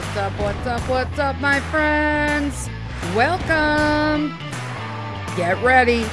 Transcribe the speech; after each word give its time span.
What's 0.00 0.16
up, 0.16 0.32
what's 0.40 0.66
up, 0.66 0.88
what's 0.88 1.18
up, 1.18 1.40
my 1.40 1.60
friends? 1.60 2.70
Welcome. 3.14 4.34
Get 5.36 5.62
ready. 5.62 6.06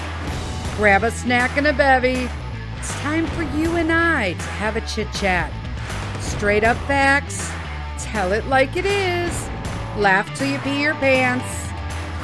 Grab 0.76 1.04
a 1.04 1.10
snack 1.10 1.56
and 1.56 1.68
a 1.68 1.72
bevy. 1.72 2.30
It's 2.78 2.92
time 3.00 3.26
for 3.28 3.44
you 3.44 3.78
and 3.78 3.90
I 3.90 4.34
to 4.34 4.42
have 4.42 4.76
a 4.76 4.82
chit 4.82 5.08
chat. 5.14 5.54
Straight 6.22 6.66
up 6.66 6.76
facts. 6.80 7.50
Tell 7.98 8.34
it 8.34 8.46
like 8.48 8.76
it 8.76 8.86
is. 8.86 9.48
Laugh 9.96 10.38
till 10.38 10.52
you 10.52 10.60
pee 10.60 10.82
your 10.82 10.96
pants. 10.96 11.48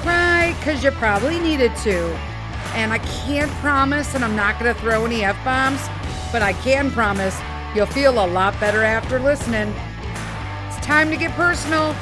Cry 0.02 0.54
because 0.60 0.84
you 0.84 0.92
probably 0.92 1.40
needed 1.40 1.74
to. 1.78 1.98
And 2.76 2.92
I 2.92 2.98
can't 3.00 3.52
promise, 3.62 4.16
and 4.16 4.26
I'm 4.26 4.36
not 4.36 4.60
going 4.60 4.76
to 4.76 4.82
throw 4.82 5.06
any 5.06 5.24
F 5.24 5.42
bombs, 5.46 5.80
but 6.30 6.42
I 6.42 6.52
can 6.62 6.92
promise 6.92 7.40
you'll 7.74 7.86
feel 7.86 8.12
a 8.12 8.28
lot 8.28 8.60
better 8.60 8.84
after 8.84 9.18
listening 9.18 9.74
time 10.84 11.10
to 11.10 11.16
get 11.16 11.32
personal, 11.32 11.94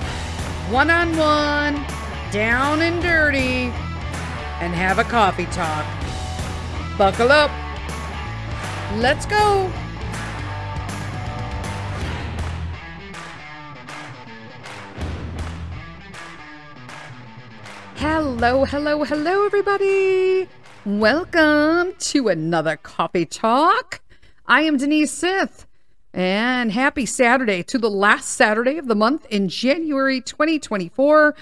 one 0.72 0.90
on 0.90 1.16
one, 1.16 1.86
down 2.32 2.82
and 2.82 3.00
dirty, 3.02 3.72
and 4.60 4.74
have 4.74 4.98
a 4.98 5.04
coffee 5.04 5.46
talk. 5.48 5.86
Buckle 6.98 7.32
up. 7.32 7.52
Let's 8.98 9.28
go. 9.28 9.72
Hello, 17.98 18.66
hello, 18.66 19.04
hello, 19.04 19.46
everybody. 19.46 20.50
Welcome 20.86 21.94
to 22.00 22.30
another 22.30 22.78
coffee 22.78 23.28
talk. 23.28 24.02
I 24.48 24.62
am 24.62 24.78
Denise 24.78 25.12
Sith. 25.12 25.68
And 26.14 26.72
happy 26.72 27.06
Saturday 27.06 27.64
to 27.64 27.78
the 27.78 27.90
last 27.90 28.30
Saturday 28.30 28.78
of 28.78 28.88
the 28.88 28.96
month 28.96 29.26
in 29.30 29.48
January 29.48 30.20
2024. 30.20 31.36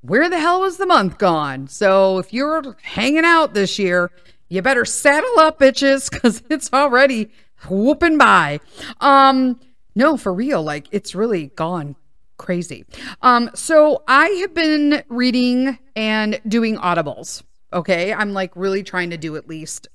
Where 0.00 0.30
the 0.30 0.38
hell 0.38 0.60
was 0.60 0.76
the 0.76 0.86
month 0.86 1.18
gone? 1.18 1.68
So 1.68 2.18
if 2.18 2.32
you're 2.32 2.76
hanging 2.82 3.24
out 3.24 3.54
this 3.54 3.78
year, 3.78 4.10
you 4.48 4.62
better 4.62 4.84
saddle 4.84 5.38
up, 5.38 5.58
bitches, 5.58 6.10
because 6.10 6.42
it's 6.50 6.72
already 6.72 7.30
whooping 7.68 8.16
by. 8.16 8.60
Um, 9.00 9.60
no, 9.94 10.16
for 10.16 10.32
real, 10.32 10.62
like 10.62 10.86
it's 10.92 11.14
really 11.14 11.48
gone 11.48 11.96
crazy. 12.36 12.84
Um, 13.22 13.50
so 13.54 14.02
I 14.06 14.28
have 14.28 14.54
been 14.54 15.02
reading 15.08 15.78
and 15.94 16.40
doing 16.46 16.76
audibles. 16.76 17.42
Okay. 17.72 18.12
I'm 18.12 18.32
like 18.32 18.52
really 18.54 18.82
trying 18.82 19.10
to 19.10 19.16
do 19.16 19.36
at 19.36 19.48
least, 19.48 19.88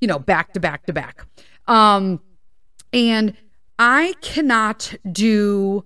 you 0.00 0.08
know, 0.08 0.18
back 0.18 0.52
to 0.54 0.60
back 0.60 0.86
to 0.86 0.92
back. 0.92 1.26
Um, 1.66 2.20
and 2.92 3.36
I 3.78 4.14
cannot 4.20 4.94
do 5.10 5.84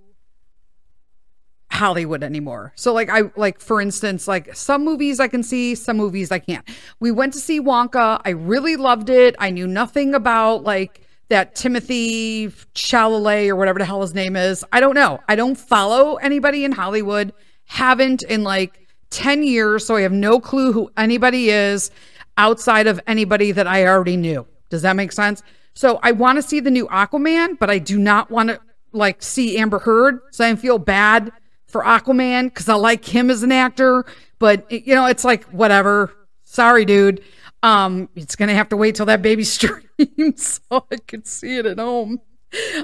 Hollywood 1.70 2.22
anymore. 2.22 2.72
So 2.76 2.92
like 2.92 3.08
I 3.10 3.22
like 3.34 3.60
for 3.60 3.80
instance 3.80 4.28
like 4.28 4.54
some 4.54 4.84
movies 4.84 5.20
I 5.20 5.28
can 5.28 5.42
see, 5.42 5.74
some 5.74 5.96
movies 5.96 6.30
I 6.30 6.38
can't. 6.38 6.68
We 7.00 7.10
went 7.10 7.32
to 7.32 7.40
see 7.40 7.60
Wonka. 7.60 8.20
I 8.24 8.30
really 8.30 8.76
loved 8.76 9.08
it. 9.08 9.34
I 9.38 9.50
knew 9.50 9.66
nothing 9.66 10.14
about 10.14 10.64
like 10.64 11.00
that 11.28 11.54
Timothy 11.54 12.48
Chalamet 12.74 13.48
or 13.48 13.56
whatever 13.56 13.78
the 13.78 13.86
hell 13.86 14.02
his 14.02 14.14
name 14.14 14.36
is. 14.36 14.64
I 14.70 14.80
don't 14.80 14.94
know. 14.94 15.20
I 15.28 15.34
don't 15.34 15.54
follow 15.54 16.16
anybody 16.16 16.64
in 16.64 16.72
Hollywood. 16.72 17.32
Haven't 17.64 18.22
in 18.22 18.44
like 18.44 18.86
10 19.10 19.42
years, 19.42 19.86
so 19.86 19.96
I 19.96 20.02
have 20.02 20.12
no 20.12 20.40
clue 20.40 20.72
who 20.72 20.90
anybody 20.96 21.48
is 21.48 21.90
outside 22.36 22.86
of 22.86 23.00
anybody 23.06 23.50
that 23.52 23.66
I 23.66 23.86
already 23.86 24.16
knew. 24.16 24.46
Does 24.68 24.82
that 24.82 24.94
make 24.94 25.12
sense? 25.12 25.42
So 25.74 25.98
I 26.02 26.12
want 26.12 26.36
to 26.36 26.42
see 26.42 26.60
the 26.60 26.70
new 26.70 26.86
Aquaman, 26.88 27.58
but 27.58 27.70
I 27.70 27.78
do 27.78 27.98
not 27.98 28.30
want 28.30 28.50
to 28.50 28.60
like 28.92 29.22
see 29.22 29.56
Amber 29.58 29.78
Heard. 29.78 30.20
So 30.30 30.44
I 30.44 30.54
feel 30.56 30.78
bad 30.78 31.32
for 31.66 31.82
Aquaman 31.82 32.44
because 32.44 32.68
I 32.68 32.74
like 32.74 33.04
him 33.04 33.30
as 33.30 33.42
an 33.42 33.52
actor. 33.52 34.04
But 34.38 34.70
you 34.70 34.94
know, 34.94 35.06
it's 35.06 35.24
like 35.24 35.44
whatever. 35.44 36.12
Sorry, 36.44 36.84
dude. 36.84 37.22
Um, 37.62 38.08
it's 38.14 38.36
gonna 38.36 38.54
have 38.54 38.68
to 38.70 38.76
wait 38.76 38.96
till 38.96 39.06
that 39.06 39.22
baby 39.22 39.44
streams 39.44 40.60
so 40.70 40.86
I 40.90 40.96
can 41.06 41.24
see 41.24 41.56
it 41.58 41.66
at 41.66 41.78
home. 41.78 42.20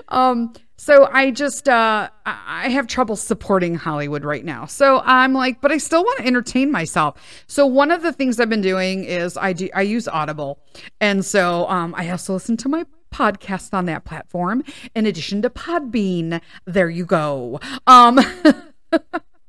Um, 0.09 0.54
so 0.78 1.09
I 1.12 1.33
just 1.33 1.69
uh 1.69 2.09
I 2.25 2.69
have 2.69 2.87
trouble 2.87 3.16
supporting 3.16 3.75
Hollywood 3.75 4.25
right 4.25 4.44
now. 4.44 4.65
So 4.66 5.00
I'm 5.05 5.34
like, 5.34 5.61
but 5.61 5.72
I 5.72 5.78
still 5.78 6.05
want 6.05 6.21
to 6.21 6.27
entertain 6.27 6.71
myself. 6.71 7.21
So 7.49 7.66
one 7.66 7.91
of 7.91 8.03
the 8.03 8.12
things 8.12 8.39
I've 8.39 8.49
been 8.49 8.62
doing 8.62 9.05
is 9.05 9.37
I 9.37 9.53
do 9.53 9.69
I 9.75 9.83
use 9.83 10.06
Audible. 10.06 10.61
And 11.00 11.25
so 11.25 11.69
um 11.69 11.94
I 11.97 12.09
also 12.11 12.33
listen 12.33 12.56
to 12.59 12.69
my 12.69 12.87
podcast 13.12 13.75
on 13.75 13.87
that 13.87 14.05
platform 14.05 14.62
in 14.94 15.05
addition 15.05 15.43
to 15.43 15.50
Podbean. 15.50 16.41
There 16.65 16.89
you 16.89 17.05
go. 17.05 17.59
Um 17.89 18.19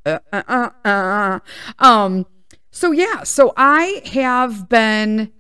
uh, 0.06 0.20
uh, 0.34 0.70
uh, 0.84 1.40
um 1.78 2.26
so 2.72 2.92
yeah, 2.92 3.24
so 3.24 3.54
I 3.56 4.02
have 4.14 4.68
been 4.68 5.32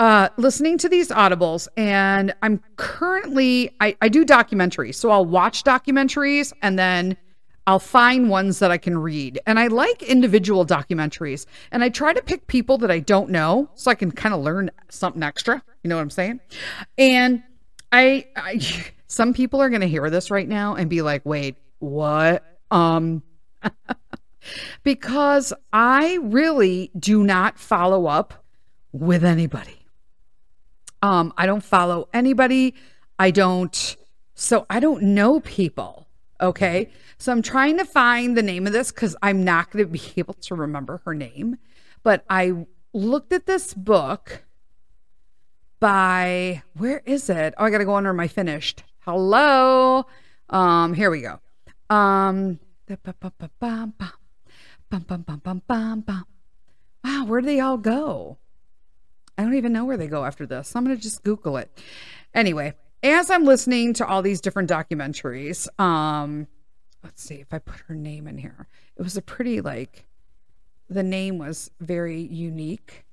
uh, 0.00 0.30
listening 0.38 0.78
to 0.78 0.88
these 0.88 1.08
audibles 1.08 1.68
and 1.76 2.34
i'm 2.42 2.58
currently 2.76 3.70
I, 3.82 3.94
I 4.00 4.08
do 4.08 4.24
documentaries 4.24 4.94
so 4.94 5.10
i'll 5.10 5.26
watch 5.26 5.62
documentaries 5.62 6.54
and 6.62 6.78
then 6.78 7.18
i'll 7.66 7.78
find 7.78 8.30
ones 8.30 8.60
that 8.60 8.70
i 8.70 8.78
can 8.78 8.96
read. 8.96 9.38
And 9.46 9.60
i 9.60 9.66
like 9.66 10.02
individual 10.02 10.64
documentaries 10.64 11.44
and 11.70 11.84
i 11.84 11.90
try 11.90 12.14
to 12.14 12.22
pick 12.22 12.46
people 12.46 12.78
that 12.78 12.90
i 12.90 12.98
don't 12.98 13.28
know 13.28 13.68
so 13.74 13.90
i 13.90 13.94
can 13.94 14.10
kind 14.10 14.34
of 14.34 14.40
learn 14.40 14.70
something 14.88 15.22
extra 15.22 15.62
you 15.84 15.88
know 15.88 15.96
what 15.96 16.02
i'm 16.02 16.10
saying? 16.10 16.40
And 16.96 17.42
i, 17.92 18.24
I 18.34 18.58
some 19.06 19.34
people 19.34 19.60
are 19.60 19.68
going 19.68 19.82
to 19.82 19.88
hear 19.88 20.08
this 20.08 20.30
right 20.30 20.48
now 20.48 20.76
and 20.76 20.88
be 20.88 21.02
like 21.02 21.26
wait 21.26 21.56
what? 21.78 22.42
Um 22.70 23.22
because 24.82 25.52
i 25.74 26.18
really 26.22 26.90
do 26.98 27.22
not 27.22 27.58
follow 27.58 28.06
up 28.06 28.42
with 28.92 29.24
anybody 29.24 29.79
um, 31.02 31.32
I 31.36 31.46
don't 31.46 31.64
follow 31.64 32.08
anybody. 32.12 32.74
I 33.18 33.30
don't, 33.30 33.96
so 34.34 34.66
I 34.70 34.80
don't 34.80 35.02
know 35.02 35.40
people. 35.40 36.06
Okay. 36.40 36.90
So 37.18 37.32
I'm 37.32 37.42
trying 37.42 37.76
to 37.78 37.84
find 37.84 38.36
the 38.36 38.42
name 38.42 38.66
of 38.66 38.72
this 38.72 38.90
because 38.90 39.14
I'm 39.22 39.44
not 39.44 39.70
going 39.70 39.84
to 39.84 39.90
be 39.90 40.02
able 40.16 40.34
to 40.34 40.54
remember 40.54 41.02
her 41.04 41.14
name. 41.14 41.58
But 42.02 42.24
I 42.30 42.66
looked 42.92 43.32
at 43.32 43.46
this 43.46 43.74
book 43.74 44.44
by, 45.80 46.62
where 46.74 47.02
is 47.04 47.28
it? 47.28 47.54
Oh, 47.58 47.64
I 47.64 47.70
got 47.70 47.78
to 47.78 47.84
go 47.84 47.94
under 47.94 48.12
my 48.12 48.28
finished. 48.28 48.84
Hello. 49.00 50.06
Um, 50.48 50.94
here 50.94 51.10
we 51.10 51.20
go. 51.20 51.40
Um, 51.94 52.58
wow, 57.04 57.24
where 57.26 57.40
do 57.40 57.46
they 57.46 57.60
all 57.60 57.78
go? 57.78 58.38
I 59.40 59.42
don't 59.42 59.54
even 59.54 59.72
know 59.72 59.86
where 59.86 59.96
they 59.96 60.06
go 60.06 60.26
after 60.26 60.44
this. 60.44 60.76
I'm 60.76 60.84
going 60.84 60.94
to 60.94 61.02
just 61.02 61.24
Google 61.24 61.56
it. 61.56 61.70
Anyway, 62.34 62.74
as 63.02 63.30
I'm 63.30 63.46
listening 63.46 63.94
to 63.94 64.06
all 64.06 64.20
these 64.20 64.42
different 64.42 64.68
documentaries, 64.68 65.66
um, 65.80 66.46
let's 67.02 67.22
see 67.22 67.36
if 67.36 67.46
I 67.50 67.58
put 67.58 67.80
her 67.88 67.94
name 67.94 68.28
in 68.28 68.36
here. 68.36 68.68
It 68.98 69.02
was 69.02 69.16
a 69.16 69.22
pretty 69.22 69.62
like 69.62 70.04
the 70.90 71.02
name 71.02 71.38
was 71.38 71.70
very 71.80 72.20
unique 72.20 73.06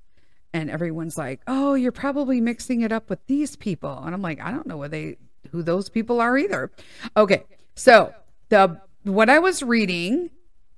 and 0.52 0.70
everyone's 0.70 1.18
like, 1.18 1.40
"Oh, 1.48 1.76
you're 1.76 1.94
probably 1.94 2.42
mixing 2.42 2.82
it 2.82 2.92
up 2.92 3.10
with 3.10 3.26
these 3.28 3.56
people." 3.56 3.98
And 4.04 4.14
I'm 4.14 4.22
like, 4.22 4.42
"I 4.42 4.52
don't 4.52 4.68
know 4.68 4.76
what 4.76 4.92
they 4.92 5.16
who 5.52 5.64
those 5.64 5.88
people 5.88 6.20
are 6.20 6.38
either." 6.38 6.74
Okay. 7.16 7.44
So, 7.74 8.14
the 8.50 8.82
what 9.04 9.30
I 9.30 9.40
was 9.40 9.64
reading 9.64 10.30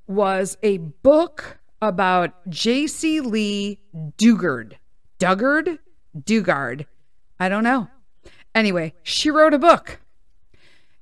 was 0.05 0.59
a 0.61 0.77
book 0.77 1.57
about 1.81 2.47
Jaycee 2.51 3.25
Lee 3.25 3.79
Dugard. 3.95 4.75
Dugard? 5.19 5.79
Dugard. 6.17 6.85
I 7.39 7.49
don't 7.49 7.63
know. 7.63 7.87
Anyway, 8.55 8.93
she 9.03 9.29
wrote 9.29 9.53
a 9.53 9.59
book. 9.59 9.99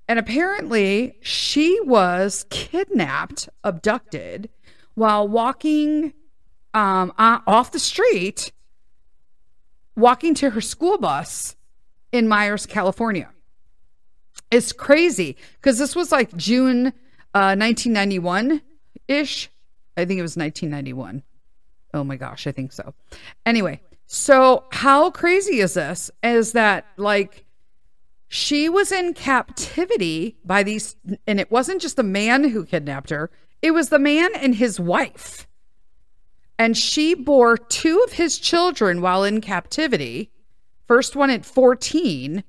And 0.08 0.19
apparently, 0.19 1.18
she 1.22 1.80
was 1.81 2.46
kidnapped, 2.50 3.50
abducted, 3.64 4.50
while 4.96 5.28
walking 5.28 6.14
um, 6.74 7.14
off 7.18 7.72
the 7.72 7.80
street, 7.80 8.52
walking 9.96 10.34
to 10.36 10.52
her 10.52 10.62
school 10.62 10.98
bus 10.98 11.56
in 12.12 12.28
Meyers, 12.28 12.66
California. 12.66 13.30
It's 14.50 14.72
crazy 14.72 15.36
because 15.56 15.78
this 15.78 15.96
was 15.96 16.12
like 16.12 16.36
June 16.38 16.88
uh, 17.34 17.56
1991 17.56 18.62
ish. 19.08 19.50
I 19.98 20.06
think 20.06 20.19
it 20.19 20.22
was 20.22 20.38
1991. 20.38 21.24
Oh 21.94 22.04
my 22.04 22.16
gosh, 22.16 22.48
I 22.48 22.52
think 22.52 22.72
so. 22.72 22.94
Anyway, 23.46 23.81
so, 24.09 24.63
how 24.71 25.12
crazy 25.12 25.59
is 25.59 25.74
this? 25.74 26.09
Is 26.24 26.54
that 26.54 26.86
like 26.95 27.45
she 28.30 28.69
was 28.69 28.92
in 28.92 29.13
captivity 29.13 30.38
by 30.45 30.63
these, 30.63 30.95
and 31.27 31.42
it 31.42 31.51
wasn't 31.51 31.81
just 31.81 31.98
the 31.98 32.04
man 32.04 32.45
who 32.45 32.65
kidnapped 32.65 33.09
her, 33.09 33.30
it 33.62 33.71
was 33.71 33.89
the 33.89 34.00
man 34.00 34.30
and 34.36 34.56
his 34.56 34.80
wife. 34.80 35.45
And 36.57 36.77
she 36.77 37.13
bore 37.13 37.57
two 37.57 38.01
of 38.06 38.13
his 38.13 38.39
children 38.39 39.01
while 39.01 39.25
in 39.25 39.42
captivity. 39.42 40.31
First 40.88 41.18
one 41.18 41.30
at 41.30 41.45
14, 41.45 42.45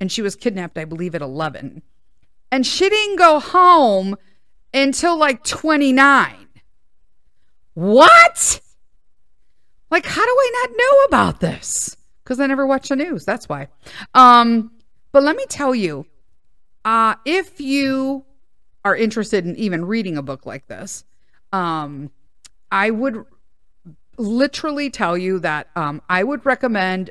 and 0.00 0.12
she 0.12 0.20
was 0.20 0.34
kidnapped, 0.34 0.76
I 0.76 0.84
believe, 0.84 1.14
at 1.14 1.22
11. 1.22 1.80
And 2.50 2.66
she 2.66 2.88
didn't 2.88 3.16
go 3.16 3.38
home 3.38 4.16
until 4.74 5.16
like 5.16 5.44
29. 5.44 6.48
What? 7.74 8.60
Like, 9.90 10.06
how 10.06 10.24
do 10.24 10.30
I 10.30 10.50
not 10.62 10.76
know 10.76 11.04
about 11.06 11.40
this? 11.40 11.96
Because 12.22 12.40
I 12.40 12.46
never 12.46 12.66
watch 12.66 12.88
the 12.88 12.96
news. 12.96 13.24
That's 13.24 13.48
why. 13.48 13.68
Um, 14.14 14.70
but 15.12 15.22
let 15.22 15.36
me 15.36 15.46
tell 15.48 15.74
you, 15.74 16.06
uh, 16.84 17.14
if 17.24 17.60
you 17.60 18.24
are 18.84 18.94
interested 18.94 19.46
in 19.46 19.56
even 19.56 19.84
reading 19.84 20.16
a 20.16 20.22
book 20.22 20.46
like 20.46 20.66
this, 20.66 21.04
um, 21.52 22.10
I 22.70 22.90
would 22.90 23.24
literally 24.18 24.90
tell 24.90 25.16
you 25.16 25.38
that 25.38 25.68
um, 25.76 26.02
I 26.08 26.24
would 26.24 26.44
recommend 26.44 27.10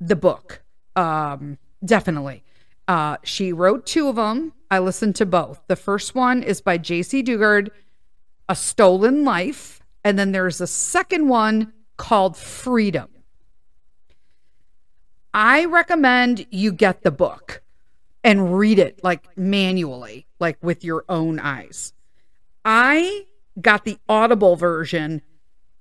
the 0.00 0.16
book. 0.16 0.62
Um, 0.96 1.58
definitely. 1.84 2.42
Uh, 2.88 3.16
she 3.22 3.52
wrote 3.52 3.86
two 3.86 4.08
of 4.08 4.16
them. 4.16 4.52
I 4.70 4.80
listened 4.80 5.16
to 5.16 5.26
both. 5.26 5.60
The 5.68 5.76
first 5.76 6.14
one 6.14 6.42
is 6.42 6.60
by 6.60 6.78
Jaycee 6.78 7.24
Dugard, 7.24 7.70
A 8.48 8.56
Stolen 8.56 9.24
Life. 9.24 9.79
And 10.04 10.18
then 10.18 10.32
there's 10.32 10.60
a 10.60 10.66
second 10.66 11.28
one 11.28 11.72
called 11.96 12.36
Freedom. 12.36 13.08
I 15.32 15.66
recommend 15.66 16.46
you 16.50 16.72
get 16.72 17.02
the 17.02 17.10
book 17.10 17.62
and 18.24 18.56
read 18.56 18.78
it 18.78 19.02
like 19.04 19.36
manually, 19.36 20.26
like 20.38 20.58
with 20.62 20.84
your 20.84 21.04
own 21.08 21.38
eyes. 21.38 21.92
I 22.64 23.26
got 23.60 23.84
the 23.84 23.98
Audible 24.08 24.56
version, 24.56 25.22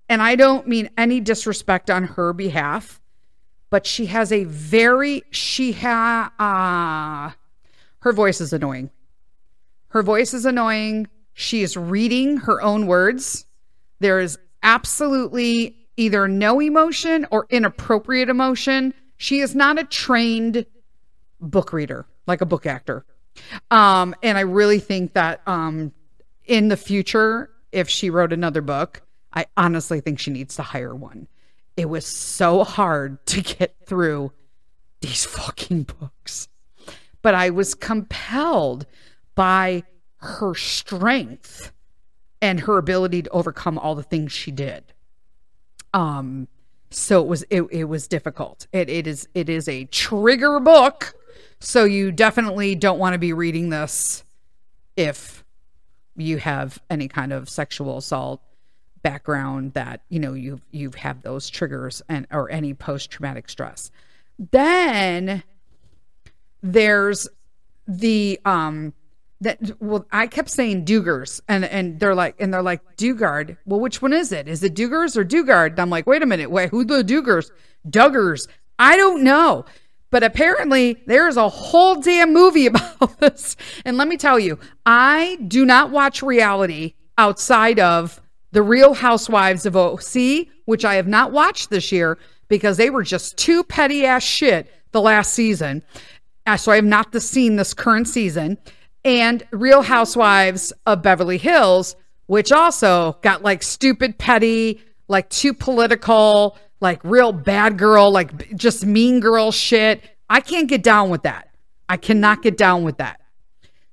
and 0.08 0.22
I 0.22 0.36
don't 0.36 0.68
mean 0.68 0.90
any 0.98 1.20
disrespect 1.20 1.90
on 1.90 2.04
her 2.04 2.34
behalf, 2.34 3.02
but 3.70 3.86
she 3.86 4.08
has 4.08 4.32
a 4.32 4.44
very, 4.46 5.24
she 5.32 5.72
ha, 5.74 6.32
uh, 6.40 7.36
her 8.00 8.14
voice 8.14 8.42
is 8.42 8.54
annoying. 8.54 8.90
Her 9.90 10.04
voice 10.04 10.34
is 10.34 10.46
annoying. 10.46 11.08
She 11.34 11.62
is 11.62 11.76
reading 11.76 12.38
her 12.38 12.62
own 12.62 12.88
words. 12.88 13.46
There 14.00 14.20
is 14.20 14.38
absolutely 14.64 15.76
either 15.98 16.28
no 16.28 16.62
emotion 16.62 17.28
or 17.32 17.46
inappropriate 17.50 18.30
emotion. 18.30 18.94
She 19.18 19.40
is 19.40 19.54
not 19.54 19.78
a 19.78 19.84
trained 19.84 20.66
book 21.42 21.74
reader, 21.74 22.06
like 22.26 22.42
a 22.42 22.46
book 22.46 22.66
actor. 22.66 23.06
Um, 23.72 24.16
and 24.24 24.38
I 24.38 24.42
really 24.42 24.80
think 24.80 25.14
that 25.14 25.42
um, 25.46 25.92
in 26.46 26.70
the 26.70 26.78
future, 26.78 27.50
if 27.72 27.90
she 27.90 28.10
wrote 28.10 28.34
another 28.34 28.62
book, 28.62 29.02
I 29.34 29.46
honestly 29.58 30.02
think 30.02 30.20
she 30.20 30.32
needs 30.32 30.56
to 30.56 30.64
hire 30.64 30.96
one. 30.96 31.28
It 31.78 31.90
was 31.90 32.06
so 32.06 32.64
hard 32.64 33.26
to 33.28 33.42
get 33.42 33.76
through 33.86 34.32
these 35.02 35.26
fucking 35.26 35.84
books. 35.84 36.48
But 37.22 37.36
I 37.36 37.50
was 37.50 37.76
compelled 37.76 38.86
by 39.36 39.84
her 40.18 40.56
strength 40.56 41.72
and 42.42 42.62
her 42.62 42.78
ability 42.78 43.24
to 43.24 43.30
overcome 43.30 43.78
all 43.78 43.96
the 43.96 44.04
things 44.04 44.32
she 44.32 44.52
did. 44.52 44.84
Um, 45.94 46.48
so 46.92 47.22
it 47.22 47.28
was 47.28 47.44
it, 47.50 47.64
it 47.72 47.84
was 47.86 48.08
difficult. 48.08 48.68
It 48.72 48.90
it 48.90 49.08
is 49.08 49.28
it 49.34 49.50
is 49.50 49.68
a 49.68 49.86
trigger 49.86 50.60
book, 50.60 51.14
so 51.60 51.84
you 51.84 52.12
definitely 52.12 52.76
don't 52.76 53.00
want 53.00 53.14
to 53.14 53.20
be 53.20 53.34
reading 53.34 53.70
this 53.70 54.24
if 54.96 55.44
you 56.16 56.38
have 56.38 56.80
any 56.90 57.08
kind 57.08 57.32
of 57.32 57.50
sexual 57.50 57.98
assault 57.98 58.42
background 59.02 59.74
that 59.74 60.02
you 60.10 60.20
know 60.20 60.34
you've 60.34 60.62
you 60.72 60.92
have 60.98 61.22
those 61.22 61.50
triggers 61.50 62.02
and 62.10 62.28
or 62.32 62.50
any 62.50 62.74
post 62.74 63.12
traumatic 63.12 63.50
stress. 63.50 63.92
Then 64.52 65.44
there's 66.62 67.28
the 67.88 68.40
um 68.46 68.94
that 69.42 69.60
well 69.80 70.06
i 70.12 70.28
kept 70.28 70.50
saying 70.50 70.86
dugars 70.86 71.40
and 71.48 71.64
and 71.66 72.00
they're 72.00 72.16
like 72.16 72.36
and 72.40 72.54
they're 72.54 72.62
like 72.62 72.82
dugard. 72.98 73.58
Well 73.66 73.80
which 73.80 74.02
one 74.02 74.14
is 74.14 74.32
it? 74.32 74.48
Is 74.48 74.64
it 74.64 74.76
dugars 74.76 75.16
or 75.16 75.24
dugard? 75.24 75.72
And 75.72 75.80
i'm 75.80 75.90
like 75.90 76.08
wait 76.08 76.22
a 76.22 76.26
minute 76.26 76.52
wait 76.52 76.70
who 76.70 76.84
the 76.84 77.04
dugars? 77.04 77.52
Duggars. 77.88 78.48
I 78.78 78.98
don't 78.98 79.24
know. 79.24 79.66
But 80.12 80.24
apparently 80.24 80.98
there's 81.06 81.38
a 81.38 81.48
whole 81.48 82.02
damn 82.02 82.34
movie 82.34 82.66
about 82.68 83.20
this. 83.20 83.56
And 83.86 83.98
let 83.98 84.08
me 84.08 84.18
tell 84.18 84.40
you 84.40 84.60
i 84.86 85.38
do 85.48 85.66
not 85.66 85.92
watch 85.92 86.22
reality 86.22 86.96
outside 87.18 87.80
of 87.80 88.22
the 88.52 88.62
real 88.62 88.94
housewives 88.94 89.66
of 89.66 89.76
oc 89.78 90.16
which 90.66 90.84
i 90.84 90.96
have 90.96 91.08
not 91.08 91.32
watched 91.32 91.70
this 91.70 91.92
year 91.92 92.18
because 92.50 92.78
they 92.78 92.90
were 92.90 93.04
just 93.04 93.38
too 93.38 93.64
petty 93.64 94.06
ass 94.06 94.24
shit 94.24 94.70
the 94.92 95.02
last 95.02 95.34
season. 95.34 95.84
Uh, 96.46 96.58
so 96.58 96.74
i 96.74 96.76
have 96.76 96.84
not 96.84 97.16
seen 97.22 97.56
this 97.56 97.74
current 97.74 98.08
season 98.08 98.58
and 99.04 99.44
Real 99.52 99.82
Housewives 99.82 100.74
of 100.86 101.02
Beverly 101.02 101.38
Hills, 101.38 101.96
which 102.28 102.52
also 102.52 103.18
got 103.22 103.44
like 103.44 103.64
stupid, 103.64 104.18
petty, 104.18 104.82
like 105.08 105.30
too 105.30 105.54
political, 105.54 106.58
like 106.82 107.02
real 107.04 107.32
bad 107.32 107.78
girl, 107.78 108.12
like 108.12 108.56
just 108.56 108.86
mean 108.86 109.20
girl 109.20 109.52
shit. 109.52 110.02
I 110.30 110.42
can't 110.42 110.70
get 110.70 110.84
down 110.84 111.10
with 111.10 111.24
that. 111.24 111.50
I 111.88 111.98
cannot 111.98 112.44
get 112.44 112.58
down 112.58 112.84
with 112.84 112.98
that. 112.98 113.20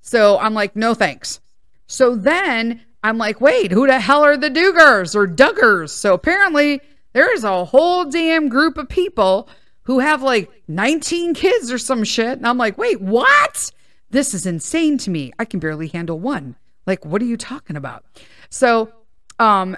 So 0.03 0.39
I'm 0.39 0.55
like, 0.55 0.77
no 0.77 0.95
thanks. 0.95 1.41
So 1.87 2.15
then 2.15 2.83
I'm 3.03 3.19
like, 3.19 3.41
wait, 3.41 3.73
who 3.73 3.87
the 3.87 4.01
hell 4.01 4.23
are 4.23 4.37
the 4.37 4.51
Dugars 4.51 5.15
or 5.15 5.27
Duggars? 5.27 5.91
So 5.91 6.15
apparently 6.15 6.81
there's 7.13 7.45
a 7.45 7.65
whole 7.65 8.05
damn 8.05 8.49
group 8.49 8.77
of 8.77 8.89
people 8.89 9.49
who 9.85 10.01
have 10.01 10.23
like 10.23 10.51
19 10.69 11.35
kids 11.35 11.73
or 11.73 11.79
some 11.79 12.05
shit. 12.05 12.39
And 12.39 12.47
I'm 12.47 12.59
like, 12.59 12.77
wait, 12.77 13.01
what? 13.01 13.71
This 14.11 14.35
is 14.35 14.47
insane 14.47 14.99
to 14.99 15.11
me. 15.11 15.33
I 15.39 15.45
can 15.45 15.61
barely 15.61 15.89
handle 15.89 16.19
one. 16.19 16.57
Like, 16.87 17.05
what 17.05 17.21
are 17.21 17.27
you 17.27 17.37
talking 17.37 17.77
about? 17.77 18.05
So, 18.49 18.93
um, 19.39 19.77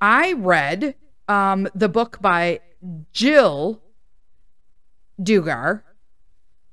I 0.00 0.34
read 0.34 0.94
um, 1.28 1.68
the 1.74 1.88
book 1.88 2.20
by 2.20 2.60
Jill 3.12 3.82
Duggar 5.20 5.82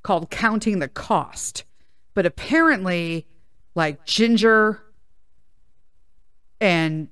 called 0.03 0.29
Counting 0.29 0.79
the 0.79 0.87
Cost. 0.87 1.63
But 2.13 2.25
apparently, 2.25 3.25
like 3.75 4.05
Jinger, 4.05 4.79
and 6.59 7.07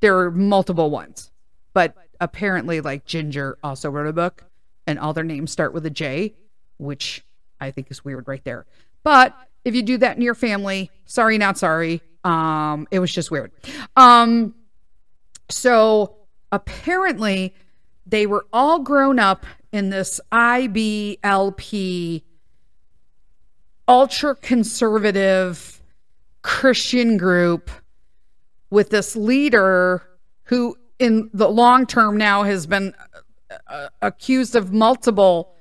there 0.00 0.18
are 0.18 0.30
multiple 0.30 0.90
ones. 0.90 1.30
But 1.72 1.94
apparently, 2.20 2.80
like 2.80 3.06
Jinger 3.06 3.54
also 3.62 3.90
wrote 3.90 4.08
a 4.08 4.12
book, 4.12 4.44
and 4.86 4.98
all 4.98 5.12
their 5.12 5.24
names 5.24 5.52
start 5.52 5.72
with 5.72 5.86
a 5.86 5.90
J, 5.90 6.34
which 6.78 7.24
I 7.60 7.70
think 7.70 7.90
is 7.90 8.04
weird 8.04 8.28
right 8.28 8.42
there. 8.44 8.66
But 9.02 9.36
if 9.64 9.74
you 9.74 9.82
do 9.82 9.98
that 9.98 10.16
in 10.16 10.22
your 10.22 10.34
family, 10.34 10.90
sorry, 11.06 11.38
not 11.38 11.58
sorry. 11.58 12.02
Um, 12.24 12.86
it 12.90 12.98
was 12.98 13.12
just 13.12 13.30
weird. 13.30 13.52
Um, 13.96 14.54
so 15.48 16.16
apparently 16.52 17.54
they 18.06 18.26
were 18.26 18.46
all 18.52 18.80
grown 18.80 19.18
up 19.18 19.46
in 19.72 19.90
this 19.90 20.20
IBLP 20.32 22.22
ultra 23.88 24.36
conservative 24.36 25.80
Christian 26.42 27.16
group 27.16 27.70
with 28.70 28.90
this 28.90 29.16
leader 29.16 30.02
who 30.44 30.76
in 30.98 31.28
the 31.34 31.48
long 31.48 31.86
term 31.86 32.16
now 32.16 32.44
has 32.44 32.66
been 32.66 32.94
uh, 33.66 33.88
accused 34.00 34.54
of 34.54 34.72
multiple 34.72 35.54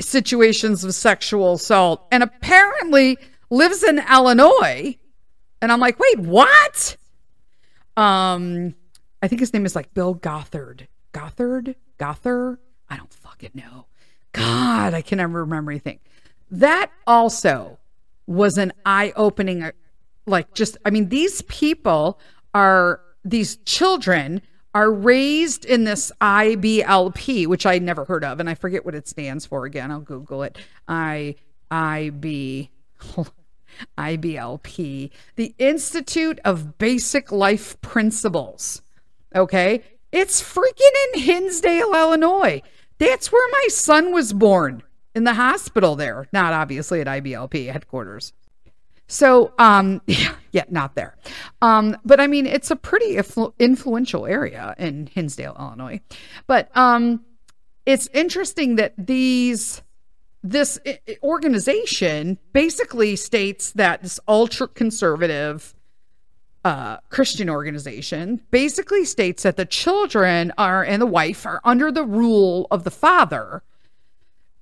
situations 0.00 0.84
of 0.84 0.94
sexual 0.94 1.54
assault 1.54 2.06
and 2.10 2.22
apparently 2.22 3.18
lives 3.50 3.82
in 3.82 3.98
Illinois. 4.10 4.96
And 5.62 5.70
I'm 5.70 5.80
like, 5.80 5.98
wait, 5.98 6.18
what? 6.18 6.96
Um, 7.96 8.74
I 9.22 9.28
think 9.28 9.40
his 9.40 9.52
name 9.52 9.66
is 9.66 9.76
like 9.76 9.92
Bill 9.94 10.14
Gothard. 10.14 10.88
Gothard? 11.12 11.74
Gother? 11.98 12.58
I 12.88 12.96
don't 12.96 13.12
fucking 13.12 13.50
know. 13.54 13.86
God, 14.32 14.94
I 14.94 15.02
can 15.02 15.18
never 15.18 15.40
remember 15.40 15.70
anything. 15.70 15.98
That 16.50 16.90
also 17.06 17.78
was 18.26 18.58
an 18.58 18.72
eye 18.86 19.12
opening, 19.16 19.62
uh, 19.62 19.72
like, 20.26 20.54
just, 20.54 20.76
I 20.84 20.90
mean, 20.90 21.08
these 21.08 21.42
people 21.42 22.20
are, 22.54 23.00
these 23.24 23.56
children 23.66 24.40
are 24.74 24.92
raised 24.92 25.64
in 25.64 25.84
this 25.84 26.12
IBLP, 26.20 27.46
which 27.46 27.66
I 27.66 27.78
never 27.78 28.04
heard 28.04 28.24
of, 28.24 28.40
and 28.40 28.48
I 28.48 28.54
forget 28.54 28.84
what 28.84 28.94
it 28.94 29.08
stands 29.08 29.46
for 29.46 29.64
again. 29.64 29.90
I'll 29.90 30.00
Google 30.00 30.42
it. 30.42 30.58
I 30.86 31.36
IB 31.70 32.70
IBLP, 33.98 35.10
the 35.36 35.54
Institute 35.58 36.40
of 36.44 36.78
Basic 36.78 37.32
Life 37.32 37.80
Principles. 37.80 38.82
Okay, 39.34 39.82
it's 40.12 40.42
freaking 40.42 41.14
in 41.14 41.20
Hinsdale, 41.20 41.94
Illinois. 41.94 42.62
That's 42.98 43.32
where 43.32 43.48
my 43.52 43.66
son 43.68 44.12
was 44.12 44.32
born 44.32 44.82
in 45.14 45.24
the 45.24 45.34
hospital 45.34 45.96
there, 45.96 46.28
not 46.32 46.52
obviously 46.52 47.00
at 47.00 47.06
IBLP 47.06 47.72
headquarters. 47.72 48.32
So, 49.10 49.52
um, 49.58 50.00
yeah, 50.52 50.64
not 50.70 50.94
there. 50.94 51.16
Um, 51.60 51.96
but 52.04 52.20
I 52.20 52.28
mean, 52.28 52.46
it's 52.46 52.70
a 52.70 52.76
pretty 52.76 53.16
influ- 53.16 53.52
influential 53.58 54.24
area 54.24 54.74
in 54.78 55.08
Hinsdale, 55.08 55.56
Illinois. 55.58 56.00
But 56.46 56.74
um, 56.76 57.24
it's 57.84 58.08
interesting 58.14 58.76
that 58.76 58.94
these 58.96 59.82
this 60.42 60.78
organization 61.22 62.38
basically 62.54 63.14
states 63.14 63.72
that 63.72 64.02
this 64.02 64.18
ultra 64.26 64.66
conservative 64.68 65.74
uh, 66.64 66.96
Christian 67.10 67.50
organization 67.50 68.40
basically 68.50 69.04
states 69.04 69.42
that 69.42 69.56
the 69.56 69.66
children 69.66 70.50
are 70.56 70.82
and 70.82 71.02
the 71.02 71.06
wife 71.06 71.44
are 71.44 71.60
under 71.62 71.92
the 71.92 72.04
rule 72.04 72.66
of 72.70 72.84
the 72.84 72.90
father, 72.90 73.62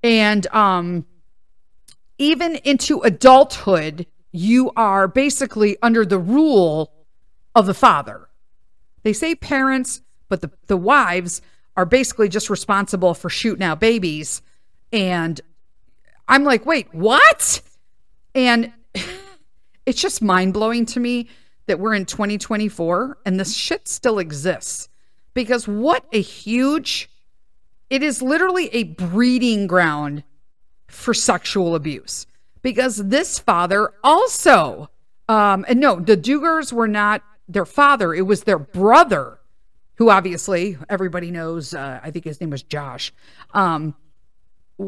and 0.02 0.46
um, 0.48 1.06
even 2.16 2.56
into 2.64 3.00
adulthood, 3.02 4.06
you 4.38 4.70
are 4.76 5.08
basically 5.08 5.76
under 5.82 6.06
the 6.06 6.18
rule 6.18 6.92
of 7.54 7.66
the 7.66 7.74
father. 7.74 8.28
They 9.02 9.12
say 9.12 9.34
parents, 9.34 10.00
but 10.28 10.40
the, 10.40 10.50
the 10.68 10.76
wives 10.76 11.42
are 11.76 11.84
basically 11.84 12.28
just 12.28 12.48
responsible 12.48 13.14
for 13.14 13.28
shooting 13.28 13.64
out 13.64 13.80
babies. 13.80 14.42
And 14.92 15.40
I'm 16.28 16.44
like, 16.44 16.64
wait, 16.66 16.92
what? 16.94 17.60
And 18.34 18.72
it's 19.86 20.00
just 20.00 20.22
mind 20.22 20.54
blowing 20.54 20.86
to 20.86 21.00
me 21.00 21.28
that 21.66 21.80
we're 21.80 21.94
in 21.94 22.06
2024 22.06 23.18
and 23.26 23.40
this 23.40 23.54
shit 23.54 23.88
still 23.88 24.20
exists. 24.20 24.88
Because 25.34 25.66
what 25.66 26.04
a 26.12 26.20
huge, 26.20 27.10
it 27.90 28.02
is 28.04 28.22
literally 28.22 28.68
a 28.68 28.84
breeding 28.84 29.66
ground 29.66 30.22
for 30.86 31.12
sexual 31.12 31.74
abuse. 31.74 32.26
Because 32.62 32.96
this 32.96 33.38
father 33.38 33.92
also, 34.02 34.90
um, 35.28 35.64
and 35.68 35.80
no, 35.80 36.00
the 36.00 36.16
Duggars 36.16 36.72
were 36.72 36.88
not 36.88 37.22
their 37.48 37.64
father, 37.64 38.14
it 38.14 38.22
was 38.22 38.44
their 38.44 38.58
brother, 38.58 39.38
who 39.94 40.10
obviously 40.10 40.76
everybody 40.88 41.30
knows, 41.30 41.74
uh, 41.74 42.00
I 42.02 42.10
think 42.10 42.24
his 42.24 42.40
name 42.40 42.50
was 42.50 42.62
Josh. 42.62 43.12
Um, 43.52 43.94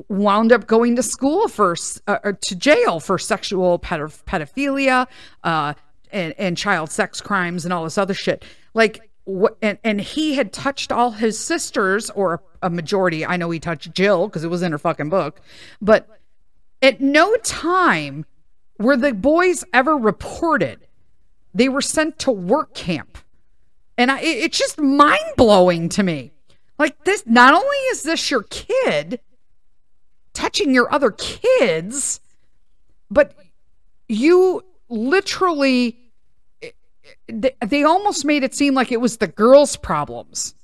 wound 0.08 0.52
up 0.52 0.66
going 0.66 0.96
to 0.96 1.02
school 1.02 1.48
for 1.48 1.74
uh, 2.06 2.32
to 2.40 2.54
jail 2.54 3.00
for 3.00 3.18
sexual 3.18 3.78
pedophilia 3.78 5.06
uh, 5.42 5.74
and, 6.12 6.34
and 6.38 6.56
child 6.56 6.90
sex 6.90 7.20
crimes 7.20 7.64
and 7.64 7.72
all 7.72 7.84
this 7.84 7.98
other 7.98 8.14
shit. 8.14 8.44
Like, 8.72 9.10
and, 9.62 9.78
and 9.82 10.00
he 10.00 10.34
had 10.34 10.52
touched 10.52 10.92
all 10.92 11.10
his 11.12 11.38
sisters, 11.38 12.10
or 12.10 12.42
a 12.62 12.70
majority. 12.70 13.24
I 13.24 13.36
know 13.36 13.50
he 13.50 13.60
touched 13.60 13.92
Jill 13.92 14.28
because 14.28 14.44
it 14.44 14.48
was 14.48 14.62
in 14.62 14.72
her 14.72 14.78
fucking 14.78 15.08
book. 15.08 15.40
But 15.80 16.19
at 16.82 17.00
no 17.00 17.34
time 17.36 18.24
were 18.78 18.96
the 18.96 19.12
boys 19.12 19.64
ever 19.72 19.96
reported. 19.96 20.86
They 21.52 21.68
were 21.68 21.80
sent 21.80 22.18
to 22.20 22.30
work 22.30 22.74
camp. 22.74 23.18
And 23.98 24.10
I, 24.10 24.20
it's 24.20 24.58
just 24.58 24.78
mind 24.78 25.34
blowing 25.36 25.88
to 25.90 26.02
me. 26.02 26.32
Like, 26.78 27.04
this, 27.04 27.24
not 27.26 27.52
only 27.52 27.76
is 27.90 28.02
this 28.02 28.30
your 28.30 28.44
kid 28.44 29.20
touching 30.32 30.72
your 30.72 30.92
other 30.92 31.10
kids, 31.10 32.20
but 33.10 33.34
you 34.08 34.64
literally 34.88 35.98
they 37.28 37.82
almost 37.82 38.24
made 38.24 38.42
it 38.42 38.54
seem 38.54 38.74
like 38.74 38.92
it 38.92 39.00
was 39.00 39.16
the 39.16 39.26
girls' 39.26 39.76
problems. 39.76 40.54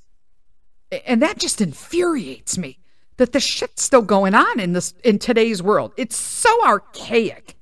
And 1.05 1.21
that 1.21 1.37
just 1.37 1.61
infuriates 1.61 2.57
me 2.57 2.79
that 3.17 3.33
the 3.33 3.39
shit's 3.39 3.81
still 3.81 4.01
going 4.01 4.33
on 4.33 4.59
in 4.59 4.73
this 4.73 4.93
in 5.03 5.19
today's 5.19 5.61
world. 5.61 5.91
It's 5.97 6.15
so 6.15 6.65
archaic. 6.65 7.55